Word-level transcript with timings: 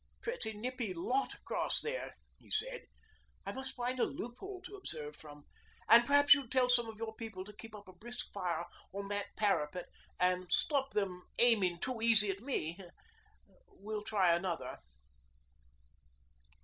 'Pretty 0.23 0.53
nippy 0.53 0.95
lot 0.95 1.35
across 1.35 1.79
there!' 1.81 2.15
he 2.39 2.49
said. 2.49 2.85
'I 3.45 3.51
must 3.51 3.75
find 3.75 3.99
a 3.99 4.03
loophole 4.03 4.59
to 4.63 4.75
observe 4.75 5.15
from. 5.15 5.45
And 5.87 6.07
p'r'aps 6.07 6.33
you'd 6.33 6.51
tell 6.51 6.69
some 6.69 6.87
of 6.89 6.97
your 6.97 7.13
people 7.13 7.45
to 7.45 7.53
keep 7.53 7.75
up 7.75 7.87
a 7.87 7.93
brisk 7.93 8.33
fire 8.33 8.65
on 8.95 9.09
that 9.09 9.35
parapet 9.37 9.85
to 10.19 10.47
stop 10.49 10.95
'em 10.97 11.27
aiming 11.37 11.77
too 11.81 12.01
easy 12.01 12.31
at 12.31 12.41
me. 12.41 12.77
Now 12.79 12.85
we'll 13.67 14.01
try 14.01 14.33
another.' 14.35 14.79